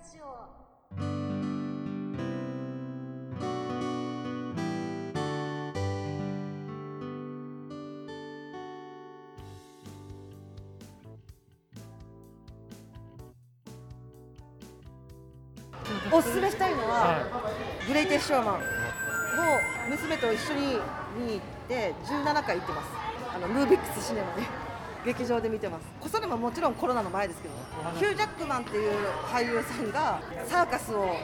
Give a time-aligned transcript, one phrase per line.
[0.00, 0.24] ジオ。
[16.12, 17.50] おすすめしたいのは、は
[17.86, 18.58] グレイテスショーマンを
[19.90, 20.60] 娘と一緒に
[21.18, 22.88] 見に行って17回行ってます。
[23.34, 24.69] あのムービックスシネマで
[25.04, 25.86] 劇場で見てます。
[26.00, 27.54] こそれももちろんコロナの前ですけど
[27.98, 28.92] ヒュー・ジャックマンっていう
[29.32, 31.16] 俳優さんがサーカスを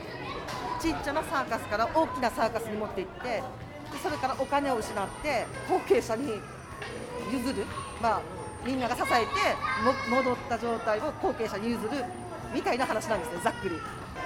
[0.80, 3.42] ちっちゃなサーカスから大きなサーカスに持って行ってで
[4.02, 6.40] それからお金を失って後継者に
[7.32, 7.64] 譲る、
[8.00, 8.20] まあ、
[8.64, 9.14] みんなが支えて
[9.84, 12.04] も戻った状態を後継者に譲る
[12.54, 13.76] みたいな話なんですねざっくり。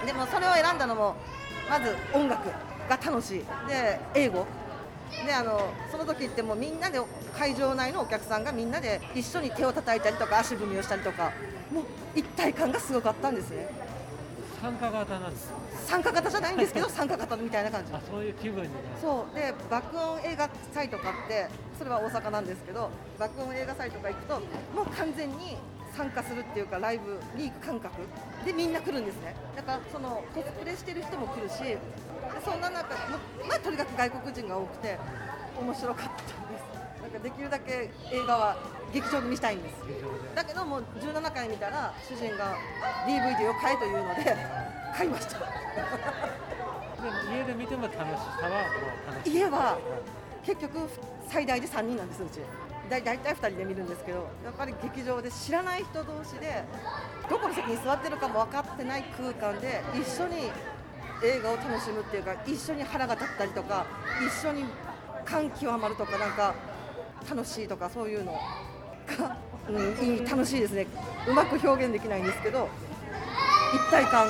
[0.06, 1.16] でもそれを選んだのも
[1.68, 2.48] まず音楽
[2.88, 3.44] が楽しい。
[3.68, 4.46] で英語
[5.26, 7.00] であのその時ってもうみんなで
[7.36, 11.32] 会場内のお客さんがみんなで一緒に手を叩いたりとか足踏みをしたりとか
[11.72, 13.62] もう一体感がすごかったんですね。
[13.62, 14.00] い
[14.60, 15.56] 参加型なんですよ。
[15.86, 17.92] 参加型じゃないんですけど 参加型みたいな感じ。
[17.94, 18.68] あそういう気分に
[19.00, 19.34] そう。
[19.34, 24.34] で爆音映画祭とかってそれは大阪なんですけど爆音映画祭とか行くと
[24.74, 25.56] もう完全に
[25.96, 27.94] 参加するっていうかライブに行く感覚。
[28.44, 29.34] でみんな来るんですね。
[29.56, 31.78] だからそのコスプレしてる人も来るしで
[32.44, 32.94] そんな中
[33.48, 34.98] まあとにかく外国人が多くて
[35.60, 36.22] 面白かったで
[36.58, 37.02] す。
[37.02, 38.56] なんかできるだけ映画は
[38.92, 39.74] 劇場で見たいんです。
[40.34, 42.56] だけどもう17回見たら主人が
[43.06, 44.36] DVD を買えというので
[44.96, 45.38] 買いました。
[45.38, 45.44] で
[47.10, 48.56] も家で見ても楽しさはも
[49.08, 49.34] う楽しい。
[49.36, 49.78] 家は
[50.44, 50.88] 結局
[51.28, 52.40] 最大で3人なんですうち
[52.90, 56.64] 大体2人で見るんですけどやっぱり劇場で知らない人同士で
[57.30, 60.50] どこの席に座ってるかも分かってない空間で一緒に
[61.22, 63.86] 映画を楽しむっていうか一緒に腹が立ったりとか
[64.26, 64.64] 一緒に
[65.24, 66.54] 感極まるとかなんか
[67.28, 69.36] 楽しいとかそういうのが、
[69.68, 70.86] うん、いい楽しいですね。
[71.28, 72.68] うまく表現できないんですけど
[73.74, 74.28] 一体感。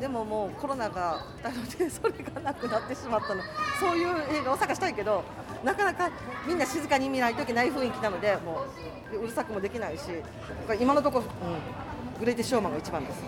[0.00, 3.42] でももうコロナが来たのでそれがなくなってしまったの。
[3.78, 5.24] そういう映画を探したいけど
[5.64, 6.10] なかなか
[6.46, 8.66] みんな静かに見ないといけない雰囲気なのでも
[9.12, 10.02] ううるさくもできないし
[10.78, 13.22] 今のところ、うん、グレイティショーマンが一番です。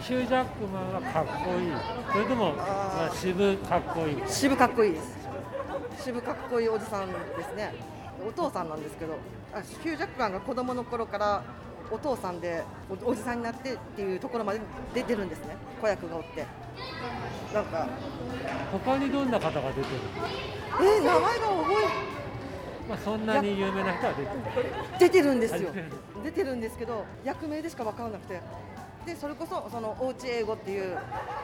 [0.00, 1.72] ヒュージャックマンはかっこいい。
[2.12, 4.16] それともまあ渋かっこいい。
[4.26, 4.92] 渋かっこいい。
[4.92, 7.74] です渋かっこいいおじさんですね。
[8.26, 9.14] お父さんなんですけど
[9.54, 11.42] あヒュージャックマンが子供の頃から
[11.90, 12.62] お父さんで
[13.04, 14.60] おおじさんになってっていうところまで
[14.94, 15.56] 出てるんですね。
[15.80, 16.46] 子役がおって。
[17.54, 17.88] なんか。
[18.72, 19.86] 他にどんな方が出てる？
[20.80, 21.72] えー、名前が覚
[22.88, 25.70] まあそんなに有名な人は出てるえ出てるんですよ。
[25.70, 25.92] あ出てる
[26.24, 28.40] 出てるんですけど役名でしか分からなくて。
[29.06, 30.98] でそれこそそのおうち英語っていう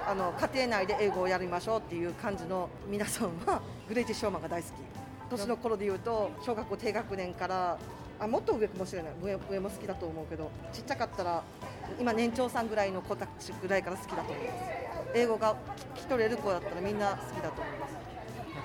[0.07, 4.73] あの家庭内で英語をやりましょうっていう感じの皆さんはグレイティショーマンが大好き。
[5.31, 7.79] 年の頃で言うと小学校低学年から
[8.21, 9.13] あもっと上かもしれない。
[9.23, 11.43] 上上も好きだと思うけどちっちゃかったら
[12.01, 14.57] 今年長さんぐらいの子たちぐらいから好きだと思います。
[15.15, 15.55] 英語が
[15.95, 17.95] 聞き取れる子だったらみんな好きだと思います。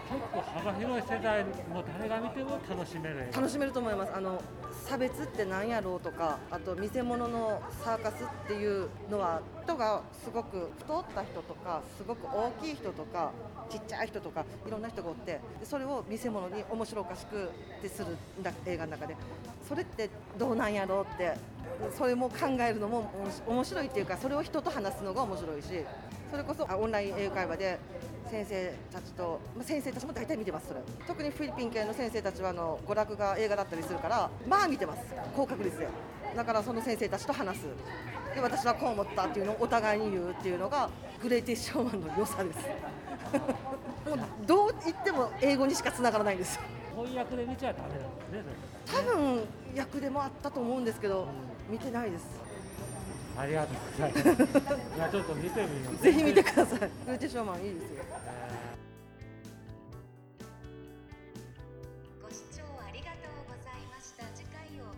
[0.10, 4.12] 結構幅広い世代の誰が見ても楽しめる楽しめると思います。
[4.14, 4.42] あの
[4.86, 13.32] 差別って何やろうとかあと見せ物のサーカスっていうのは人がすごく太った人とかすごく大きい人とか
[13.70, 19.16] ちっちゃい人とかいろんな人がおってそれを見せ物に面白おかしくってするんだ映画の中で。
[19.68, 20.10] それって
[20.40, 21.36] どうなんやろうって
[21.98, 23.12] それも考えるのも
[23.48, 25.68] 面白いっていうかそれを人と話すのが面白いし
[26.32, 27.80] それこそあオンライン英会話で
[28.30, 30.82] 先生たちと、まあ、先生たちも大体見てますそれ。
[31.08, 35.02] 特にフィリピン系の先生たちはあの娯楽が映画だったりするからまあ見てます。
[35.36, 35.88] 高確率で。
[36.36, 37.64] だからその先生たちと話す。
[38.36, 40.92] で私はこう思ったっていうのをお互いに言うっていうのが
[41.24, 42.60] グレイティッショーマンの良さです。
[44.08, 46.60] もうどう言っても英語にしかつながらないんです
[46.96, 51.28] 翻訳で見ちゃダメなんですね多分役でもあったと思うんですけど、
[51.70, 52.26] 見てないです。
[53.38, 54.24] ありがとうございます。
[54.96, 56.04] じゃあちょっと見てみよう。
[56.04, 56.80] ぜひ見てください。
[56.80, 58.04] フルーチェショーマンいいですよ。
[62.22, 64.26] ご視聴ありがとうございました。
[64.36, 64.92] 次回を